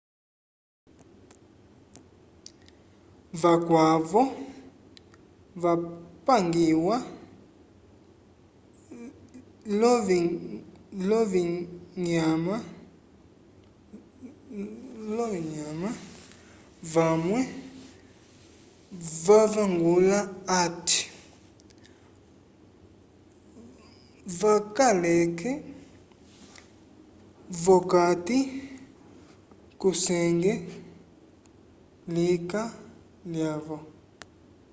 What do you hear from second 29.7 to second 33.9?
kusenge lika lyavo